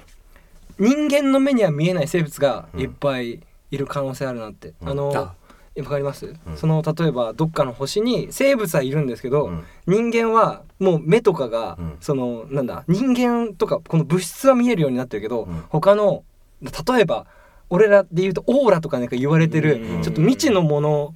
[0.78, 4.90] 人間の目には見えない生物がいっぱいいる可能性あるなって、うん。
[4.90, 5.34] あのあ
[5.82, 6.58] わかります、うん。
[6.58, 9.64] その例えばどっかの星に生物はいるんですけど、うん。
[9.88, 11.98] 人間はもう目とかが、うん。
[12.00, 15.64] そのなんだ人間とかこの物質は見えるようになってるけど、うん。
[15.70, 16.24] 他の
[16.62, 17.26] 例えば
[17.70, 20.02] 俺らで言うとオーラとかなんか言われてる、うん。
[20.02, 21.14] ちょっと未知のもの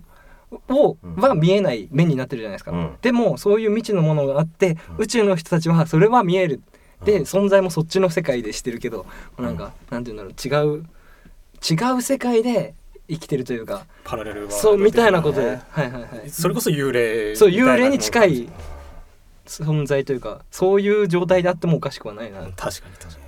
[0.70, 1.16] を、うん。
[1.16, 2.96] は見えない目になってるじゃないですか、うん。
[3.02, 5.04] でもそういう未知のものがあって、うん。
[5.04, 6.62] 宇宙の人たちはそれは見える。
[7.04, 7.24] で、うん。
[7.24, 9.06] 存在もそっちの世界でしてるけど
[9.38, 10.86] なんか、なんて言うんだろう違う
[11.64, 12.76] 違う世界で
[13.10, 16.30] 生きてるというかパラレルワールドそうみたいなことで、ねはいはいはい。
[16.30, 18.50] それこそ幽霊そう幽霊に近い
[19.46, 23.24] 存在というかそういう状態であってもおかしくはないなと確かに確かに。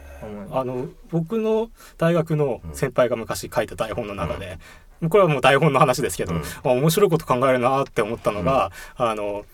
[0.51, 4.57] あの僕の大学の先輩が昔書いた台本の中で、
[5.09, 6.41] これはもう台本の話ですけど、うん。
[6.41, 9.45] あ面白いこと考えるなって思ったのが、あの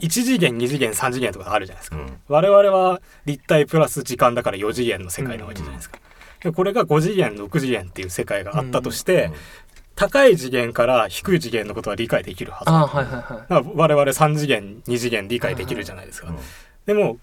[0.00, 2.18] 1次元2次元3次元とかあるじゃないですか、うん。
[2.28, 5.98] 我々は立体プラス時間だから4次元の世界なわけじゃないですか。
[6.42, 9.30] でこれが5次元6次元っていう世界があったとして、
[9.94, 16.28] 高い次元から低い次元のことは理解できるはずはいはいはいだから我々3次元2次元理解できるじゃないですか。
[16.28, 16.36] うん
[16.84, 17.18] でも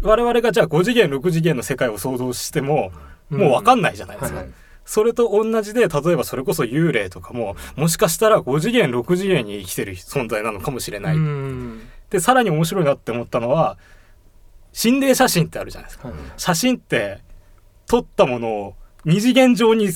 [0.00, 2.92] 我々がじゃあ5次元6次元の世界を想像しても
[3.28, 4.36] もう分かんないじゃないですか。
[4.38, 11.14] はいはいそれと同じで例えばそれこそ幽霊とかももしかしたら5次元6次元に生きてる存在なのかもしれない。
[11.14, 13.78] うんでさらに面白いなって思ったのは
[14.72, 16.08] 心霊写真ってあるじゃないですか。
[16.08, 17.20] はい写真って
[17.86, 19.94] 撮ったものを二次元上に映し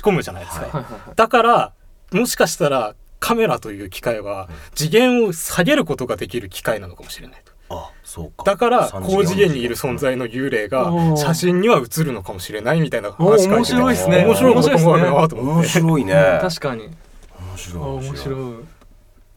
[0.00, 0.66] 込むじゃないですか。
[0.78, 0.84] はい
[1.16, 1.72] だから
[2.12, 7.52] もしかしたらカメラという機械は次元を下げることができる機械なのかもしれないと。
[7.74, 8.44] あそうか。
[8.44, 14.24] だから三高次元にいる存在の幽霊が写真には映るのかもしれないみたいな話面白いですね。
[14.26, 15.68] 面白いこと考えるなと思面って。
[15.70, 16.38] 白いね。
[16.42, 16.82] 確かに。
[16.84, 16.92] 面
[17.54, 17.84] あ白い。
[17.84, 18.54] 面白い。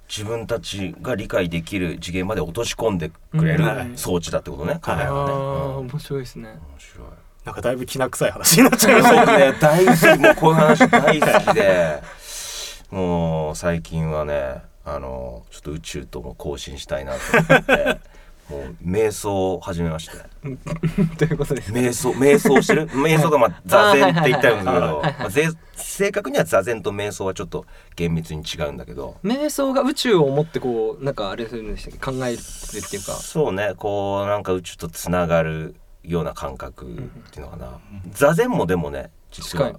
[0.10, 3.98] 自分たちが理解できる次元まで落とし込んでくれるうん。
[3.98, 5.38] 装置だってことね、カメあラはね、あ
[5.80, 5.88] うん。
[5.88, 6.50] 面白いですね。
[6.50, 7.08] 面白い
[7.48, 9.26] なんかだいぶきな臭い話になっちゃいました。
[9.26, 12.04] 僕ね大好きもうこういう話大好きで
[12.92, 18.00] もう最近はねあのちょっと宇宙とも交信したいなと思って
[18.50, 20.18] もう瞑想を始めまして。
[21.18, 22.90] ということです瞑想瞑想してる？
[22.90, 29.16] 瞑想がまあ座禅って言ったんですけはいどまあぜ正確には座禅と瞑想はちょっと厳密に違うんだけど。
[29.24, 32.00] 瞑想が宇宙を持ってこうなんかあれするんでしたっけ？
[32.00, 33.14] 考えるっていうか。
[33.14, 35.76] そうねこうなんか宇宙とつながる
[36.08, 36.88] ような感覚っ
[37.32, 37.80] ていうのかな。
[38.12, 39.74] 座禅もでもね実は。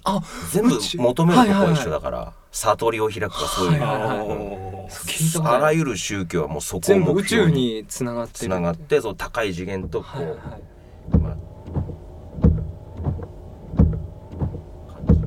[0.52, 5.44] 全部求めることはは一緒だから悟りを開くとかそういうはい。
[5.44, 10.36] あらゆる宗教はもうそこを全部宇宙ににつながってるつながってその高い次元とこはいはいは
[11.12, 11.36] う、まあ、
[14.92, 15.20] 感じ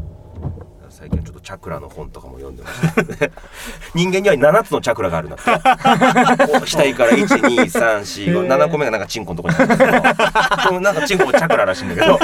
[0.90, 3.30] 最近はちょっととチャクラの本とかも読んでました、
[3.94, 5.44] 人間には7つのチャクラがあるんだって。
[5.46, 9.84] 額から12345個目がなんかチンコのとこにあるんだけ
[10.70, 10.80] ど。
[10.80, 12.20] なんかチンコもチャクラらしいんだけど。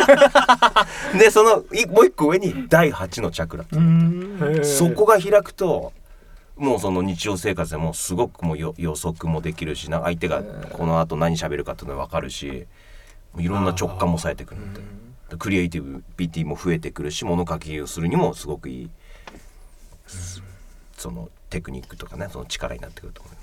[1.17, 3.65] でそのいもう一個上に第8のチャクラ
[4.63, 5.91] そこが開くと
[6.55, 10.41] もうその日常生活でもすごくもうよ予測もできるしな相手が
[10.73, 12.65] この後何喋るかっていうのが分かるし
[13.37, 14.73] いろんな直感もさえてくるん。
[15.29, 18.85] でクリエイティビティも増えてくるし物書きをするにもすごくいい。
[18.85, 18.91] す
[20.97, 23.33] そのテクニックとかねその力になってくると思う。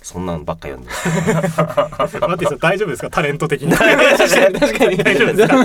[0.00, 0.94] そんなのばっか読んでる
[2.28, 3.10] マティさん大丈夫ですか？
[3.10, 3.72] タレント的に。
[3.72, 3.96] 確
[4.78, 4.86] か？
[4.86, 5.56] に大丈夫ですか？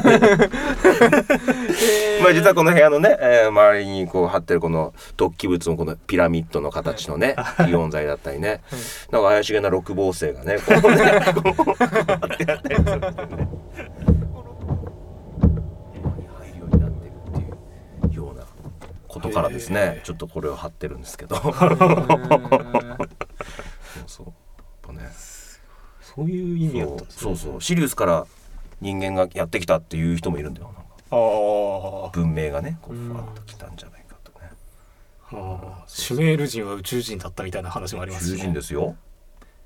[2.23, 7.35] まあ実はこの部屋のね、えー周りにこう貼ってるこの突起物のこのピラミッドの形のね、
[7.69, 8.63] イオン材だったりね、
[9.11, 10.81] なんか怪しげな六芒星がねこうね
[11.55, 11.85] こう貼
[12.33, 13.47] ってあったりするんですよね。
[16.39, 18.45] 入るようになってるっていうような
[19.23, 21.35] ことからですねちょっとこれを貼ってるんですけど。
[21.41, 21.53] そう
[24.07, 24.33] そうやっ
[24.81, 25.09] ぱね。
[26.01, 27.61] そういう意味だったんですそうそう。
[27.61, 28.25] シリウスから
[28.81, 30.73] 人間がやってきたっていう人もいるんだよ
[31.09, 32.09] あー。
[32.11, 33.07] 文明がねこううん。
[33.07, 34.49] ふわっときたんじゃないかとね。
[35.31, 35.35] あ。
[35.35, 38.95] ーシュメール人は宇宙人だったみたいな話もあります宇宙しね人ですよ。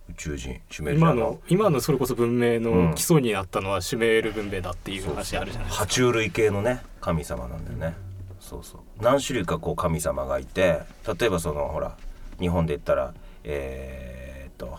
[0.10, 2.64] 宇宙人シュメール人今の今のそれこそ文明うん。
[2.90, 5.86] の基礎になったのはシュメール文明だっていう話あるじゃないですか。
[5.86, 7.96] 爬虫類系のね神様なんだよね、
[8.40, 8.82] そうそう。
[9.04, 10.82] 何種類かこう神様がいて
[11.20, 11.98] 例えばそのほら
[12.40, 14.78] 日本で言ったらえーっと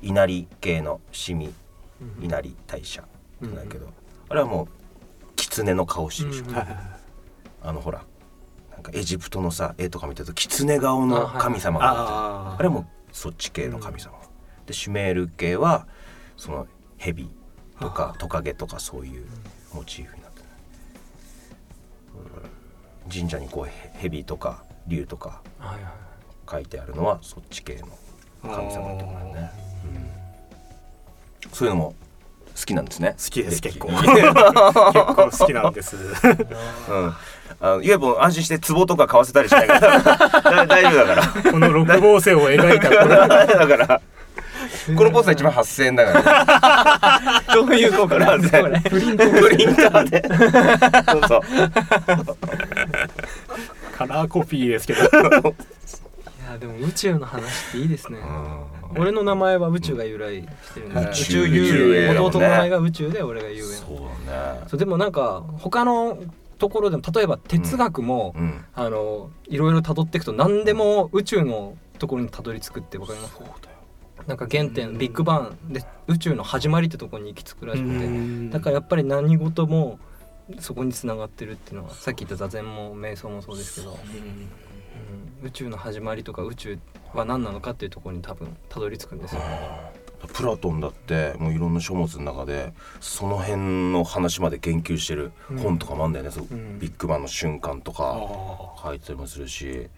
[0.00, 1.52] 稲荷系のシミ
[2.20, 3.02] 稲荷大社
[3.42, 3.88] だけど、
[4.28, 4.68] あれはもう
[5.36, 6.76] 狐の顔してるでしょ、うんはいはい
[7.64, 8.04] あのほら
[8.72, 12.58] なんかエジプトのさ絵とか見てると狐顔の神様がいてあー。
[12.58, 14.14] あれはもうそっち系の神様、
[14.66, 15.86] でシュメール系は
[16.36, 17.30] その蛇
[17.80, 19.26] とかトカゲとかそういう
[19.72, 20.46] モチーフになってる、
[22.16, 22.50] うん
[23.10, 25.40] 神社にこうへ蛇とか竜とか
[26.50, 27.88] 書いてあるのはそっち系の
[28.42, 29.50] 神様とかだよね、
[31.52, 31.94] そういうのも
[32.58, 33.14] 好きなんですね。
[33.18, 33.88] 好きです結構。
[33.88, 35.96] うん結構好きなんです。
[37.60, 39.98] あのいわば安心して壺とか買わせたりしないから。
[40.02, 41.52] だ大丈夫だから。
[41.52, 44.00] この六芒星を描いたこれだから
[44.96, 50.22] このポスター1万8000円だから、ね、どういう効果なんですかプリントプリンターで。
[51.10, 51.42] そうそう。
[53.96, 55.00] カラーコピーですけど。
[55.00, 55.04] い
[56.44, 58.18] やでも宇宙の話っていいですね。
[58.96, 62.18] 俺の名前は宇宙が由来してるんうんです宇宙宇宙遊遊泳ね。
[62.18, 64.60] 弟の名前が宇宙で俺が遊泳そうだね。
[64.68, 66.18] そうでもなんか他の
[66.58, 68.64] ところでも例えば哲学も、うん。
[68.74, 73.71] あのいろいろ辿っていくと何でも宇宙のところにたどり着くってわかりますそうだよ
[74.26, 78.50] なんか原点ビッグバンで宇宙の始まりってところに行き着くらしくてうん。
[78.50, 79.98] だからやっぱり何事も
[80.58, 85.46] そこにつながってるっていうのはさっき言った座禅も瞑想もそうですけど、うん。
[85.46, 86.78] 宇宙の始まりとか宇宙
[87.14, 89.40] は何なのかっていうところに多分たどり着くんですよ。
[89.40, 90.02] ね。
[90.32, 96.78] プラトンだってもういろんな書物の中でその辺の話まで研究してる本とかもあるんだよね、そううん。
[96.78, 97.94] ビッグバンの瞬間とあ
[98.76, 98.88] かー。
[98.90, 99.88] 書いてたりもするし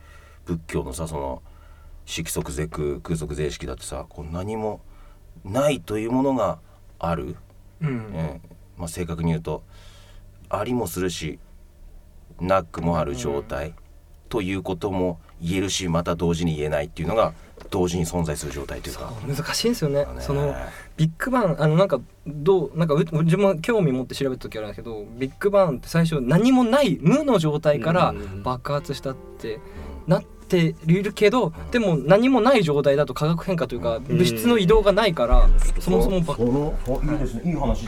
[0.46, 1.42] 仏教のさその
[2.06, 4.80] 色即是空空即是式だってさこう何も
[5.44, 6.58] ないというものが
[6.98, 7.36] ある、
[7.80, 8.10] うん。
[8.14, 9.62] ええまあ、正確に言うと
[10.48, 11.38] ありもするし
[12.40, 13.74] なくもある状態、
[14.28, 17.34] ということも言えるしまた同時に言えないっていうのが
[17.70, 19.12] 同時に存在する状態というか。
[19.26, 20.04] 難しいんですよね。
[20.04, 20.20] ね。
[20.20, 20.56] その
[20.96, 28.42] ビッグバンあのなんかどうなんかう自分も興味持って調べた時あるんですけどビッグバンって最初何もない無の状態からうん。
[28.42, 29.60] 爆発したって
[30.08, 34.04] なっているけどでも何もない状態だと化学変化というかん。
[34.04, 35.48] 物質の移動がないから
[35.80, 37.42] そもそも爆のいいですね。
[37.46, 37.86] いい話。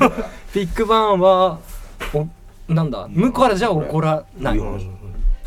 [0.54, 1.58] ビッグバンは
[2.14, 2.26] お
[2.72, 4.58] なんだ無からじゃ起こらない。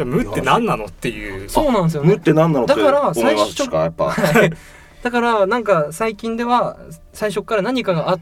[0.04, 1.50] 無って何なのっていう。
[1.50, 4.16] そうなんですよ無っねて何なのってだから最初かやっぱ。
[5.04, 6.78] だからなんか最近では
[7.14, 8.20] 最初から何かがあっ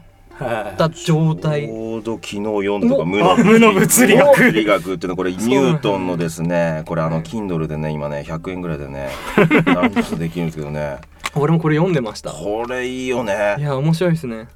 [0.76, 4.38] た状ち態ょうど昨日読んだとかお無のあ無の物理学。
[4.38, 7.24] 物理学っていうのはこれニュートンのですねこれあのはい。
[7.24, 9.10] Kindle でね今ね100円ぐらいでね
[9.66, 10.96] 何とできるんですけどね。
[11.36, 12.30] 俺もこれ読んでました。
[12.30, 14.48] これいいよいねや面白いですね。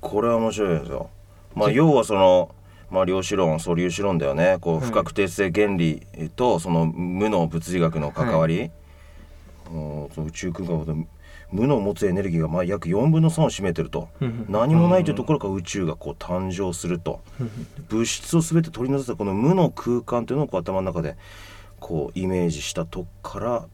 [0.00, 1.08] これは面白いですよ。
[1.54, 2.50] まあ要はその
[2.90, 4.58] まあ量子論素粒子論だよね。
[4.60, 4.86] こうはい。
[4.86, 11.06] 不確定性原理とその無の物理学の関わり、うんその宇宙空間で
[11.52, 14.08] 無の持つエネルギーがまあ約4分の3を占めてると。
[14.48, 17.20] 何もないというところから宇宙がこう誕生すると。
[17.88, 21.16] 物質を全て取り除いたこの無の空間というのをこう頭の中で
[21.80, 23.66] こうイメージしたとこから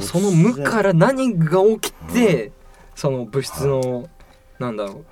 [0.00, 2.52] その無から何が起きて
[2.94, 4.08] その物質の
[4.58, 5.04] なんだろ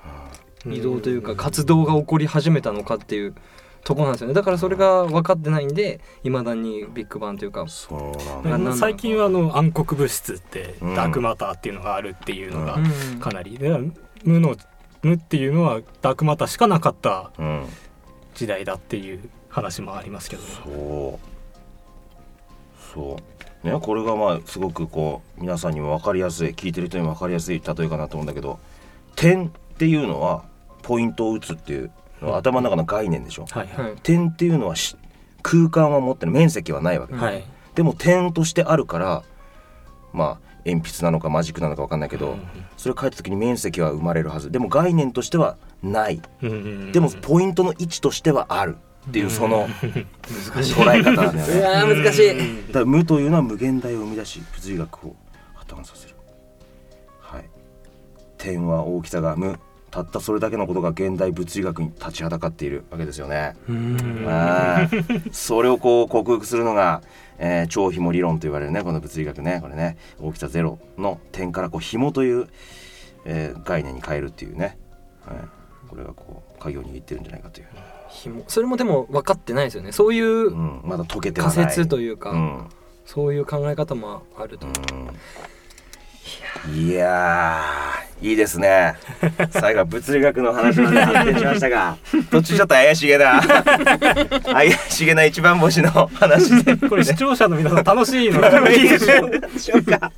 [0.65, 3.35] う移動というか活動が起こり始めたのかっていう
[3.83, 4.33] とこなんですよね。
[4.33, 10.95] だからそれが分かってないんでいまだにビッグバンというかそうな最近はあの暗黒物質ってうん。
[10.95, 12.81] ダークマターっていうのがあるっていうのがう
[13.15, 13.19] ん。
[13.19, 13.77] かなり、で
[14.23, 14.55] 無の
[15.01, 17.65] 無っていうのはダークマターしかなかったうん
[18.33, 20.49] 時代だっていう話もありますけどね。
[20.63, 22.93] そう。
[22.93, 23.17] そ
[23.63, 23.67] う。
[23.67, 28.59] ねこれがまあすごくこう皆さんにも分かりやすい聞いてる人にも分かりやすい例えかなと思うんだけど
[29.15, 30.43] 点っていうのは
[30.81, 31.91] ポイントを打つっていう
[32.23, 33.45] のは頭の中の概念でしょ？
[33.49, 33.67] はい。
[33.67, 33.95] ははい。
[34.03, 34.95] 点っていうのはし
[35.41, 37.13] 空間は持ってる面積はないわけ。
[37.13, 37.43] い、はい。
[37.75, 39.23] でも点としてあるから
[40.13, 42.37] まあ鉛筆なのかマジックなのか分かんないけど、
[42.77, 44.49] それ書いた時に面積は生まれるはず。
[44.51, 46.21] でも概念としてはない。
[46.41, 46.49] うん。
[46.49, 48.77] うんうんでもポイントの位置としてはある
[49.09, 50.73] っていうその難しい。
[50.75, 51.93] 捉え方なんだね。
[52.03, 52.27] 難しい。
[52.67, 55.15] だから無というのは無限大を生み出し物理学を
[55.55, 56.15] 破綻させる。
[57.19, 57.43] はい。
[58.37, 59.59] 点は大きさが無。
[59.93, 63.55] たったそれだけのことが現代物理学に立ちはだかっているわけですよね。
[65.31, 67.03] それをこう克服するのが、
[67.37, 69.59] えー超紐理論と言われるねこの物理学ね。
[69.61, 72.47] これね大きさゼロの点からこう紐という、
[73.25, 74.79] えー概念に変えるっていうね、
[75.27, 75.37] はい、
[75.87, 77.67] これがこう鍵を握ってるんじゃないかという、
[78.09, 78.43] 紐。
[78.47, 79.91] それもでも分かってないですよね。
[79.91, 81.55] そういううん、まだ解けてはない。
[81.55, 82.65] 仮説というか、うん。
[83.05, 84.65] そういう考え方もあると、
[86.73, 88.95] いやーいいですね。
[89.51, 91.97] 最後は物理学の話まで発展しましたが
[92.31, 93.41] 途中ちょっと怪しげな
[94.51, 96.77] 怪しげな一番星の話で。
[96.87, 98.39] これ視聴者の皆さん楽しいの？
[98.39, 100.11] がいいでしょうか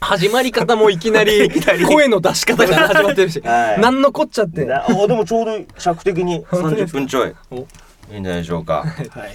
[0.00, 1.48] 始まり方もいきなり
[1.86, 3.80] 声の出し方から始まってるし、はい。
[3.80, 4.64] 何のこっちゃって。
[4.64, 6.98] なおでもちょうど尺的に30本当ですか？
[6.98, 7.32] 分ちょい。
[7.52, 7.56] お。
[7.56, 8.84] いいんじゃないでしょうか。
[8.84, 9.30] はい。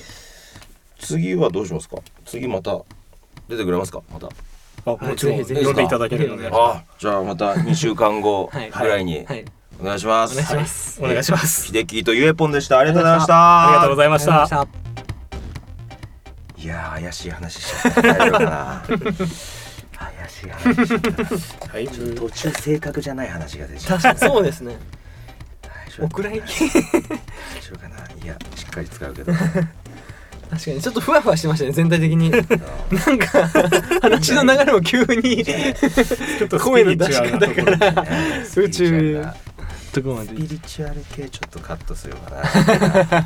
[0.99, 1.95] 次はどうしますか？
[2.25, 2.77] 次また
[3.47, 4.01] 出てくれますか？
[4.13, 4.27] また
[4.85, 5.65] あもちろんぜひぜひ。
[5.65, 6.49] 呼んでいただけるので。
[6.51, 9.25] あじゃあまた2週間後はいぐらいに。
[9.25, 9.45] はい。
[9.81, 11.67] お願いします、お願いします、お願いします。
[11.67, 12.79] 秀樹とゆえぽんでした。
[12.79, 13.67] ありがとうございました。
[13.67, 14.31] ありがとうございました。
[14.31, 14.67] いました
[16.57, 18.83] いやー怪しい話しちゃった大丈夫かな。
[18.85, 21.71] 怪しい話しちゃった。
[21.71, 21.87] はい。
[21.87, 24.77] 途中正確じゃない話が出ちゃう確かにそうですね。
[25.61, 26.65] 大丈夫お蔵入り大丈
[27.71, 27.95] 夫かな。
[28.21, 29.31] いやしっかり使うけど
[30.49, 30.81] 確かに。
[30.81, 32.31] ちょっとふわふわしてましたね全体的に。
[32.31, 33.47] なんか
[34.01, 38.45] 話の流れも急にちょっと声の出し方からね。
[38.55, 39.23] 宇宙
[39.89, 40.33] スとこまで。
[40.35, 42.37] ピリチュアル系ちょっとカットするかな。
[42.37, 43.25] は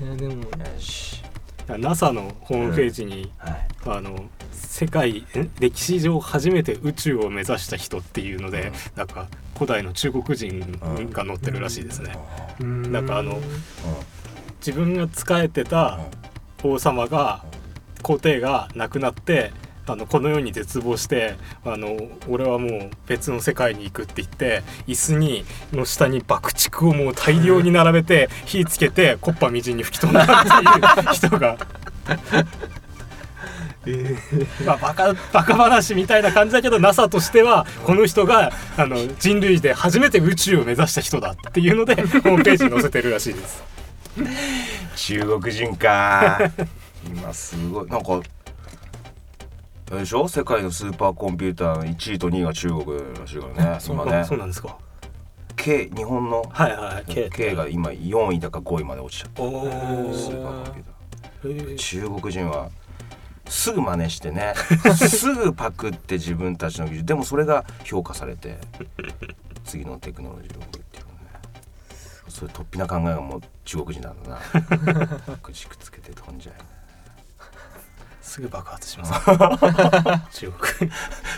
[0.00, 0.42] いいやでも。
[0.42, 1.22] よし
[1.68, 3.66] NASA のホームページに、はい。
[3.86, 8.72] あの世界ん歴史上初めて宇宙を目指した人っていうので、うん。
[8.96, 10.78] なんか古代の中国人
[11.12, 12.16] が載ってるらしいですね、
[12.58, 13.40] なんかあの
[14.64, 15.98] 自分が仕えてた
[16.62, 17.44] 王様が
[18.02, 19.52] 皇帝が亡くなって
[19.86, 21.96] あのこの世に絶望してあの
[22.28, 31.58] 俺はもう別の世界に行くって言って椅子にの下に爆竹をもう大量に並べて火つけてコッパみじんに吹き飛んだっていう人が。
[34.64, 43.71] まあ、バカバカ話みたいな感じだけど NASA としてはこの人があの人類で初めて宇宙を目指した人だっていうのでホームページに載せてるらしいです。
[44.96, 46.38] 中国人か。
[47.06, 47.88] 今すごい。
[47.88, 48.20] なんか
[49.90, 50.28] あれでしょ？
[50.28, 52.84] 世界のスーパーコンピューターの1位と2位が中国
[53.18, 54.24] らしいからね 今ね。
[54.24, 54.76] そうなんですか。
[55.56, 56.42] K 日本の？
[56.50, 59.42] はいはい K, K が今4位だか5位まで落ちちゃった。
[59.42, 60.84] おスーパーコンピュー
[61.42, 61.74] ター。
[61.74, 61.76] ー。
[61.76, 62.70] 中国人は
[63.48, 64.54] すぐ真似してね。
[64.96, 67.06] すぐパクって自分たちの技術。
[67.06, 68.58] でもそれが評価されて
[69.64, 70.62] 次のテクノロジーを
[72.42, 75.36] そういう突飛な考えがもう中国人なんだな。
[75.38, 76.54] くじくつけて飛んじゃう
[78.20, 79.12] すぐ爆発します。
[80.40, 80.90] 中国。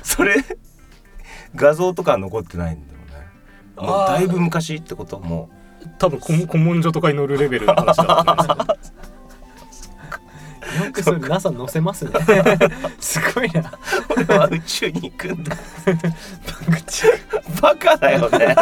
[0.03, 0.37] それ
[1.55, 3.27] 画像とか残ってないんだよね。
[3.77, 5.19] もうだいぶ昔ってこと？
[5.19, 5.51] も
[5.99, 9.89] 多分古古文書とかに載るレベルの話だと思います
[10.79, 10.87] ね。
[10.87, 12.13] よくそれ NASA 載せますね。
[12.99, 13.61] すごいな。
[13.61, 13.65] う
[14.17, 15.55] 俺は宇宙に行くんだ。
[17.61, 18.57] バカだよね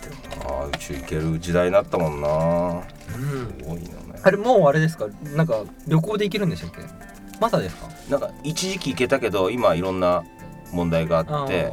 [0.00, 2.28] でもなあ宇宙行ける時代になったもんな。
[2.28, 3.58] うん。
[3.60, 4.20] すごいよね。
[4.22, 5.06] あれもうあれですか？
[5.34, 6.78] なんか旅行で行けるんでしたっけ？
[7.40, 7.88] まだですか？
[8.08, 10.24] なんか一時期行けたけど今いろんな
[10.72, 11.72] 問題があって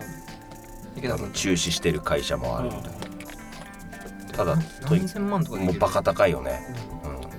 [0.95, 2.89] 行けなくなっ中止してる会社もあるみたいな。
[4.33, 4.55] ただ
[4.89, 5.79] 何千万とかで行ける。
[5.79, 6.61] もうバカ高いよね。
[7.03, 7.29] うん。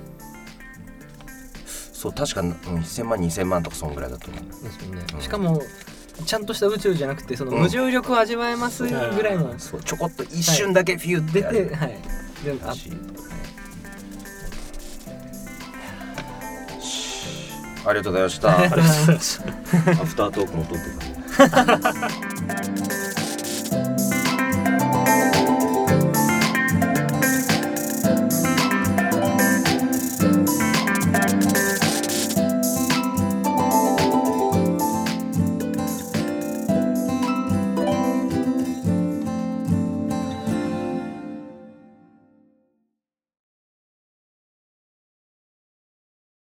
[1.65, 4.63] そう確かうん1000万2000万とかそんぐらいだと思う。
[4.63, 5.01] ですよね。
[5.15, 5.21] うん。
[5.21, 5.61] しかも
[6.25, 7.61] ちゃんとした宇宙じゃなくてそのうん。
[7.61, 8.91] 無重力を味わえますぐ
[9.23, 11.69] らいのそうちょこっと一瞬だけフィューって出やる。
[11.69, 11.89] てはい。
[12.43, 12.73] であ
[17.83, 18.59] ありがとうございました。
[18.59, 20.83] アフタートークも撮って
[22.19, 22.30] た。